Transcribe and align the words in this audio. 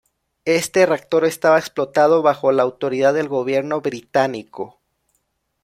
Este 0.45 0.87
reactor 0.87 1.25
estaba 1.25 1.59
explotado 1.59 2.23
bajo 2.23 2.51
la 2.51 2.63
autoridad 2.63 3.13
del 3.13 3.29
Gobierno 3.29 3.81
Británico. 3.81 4.79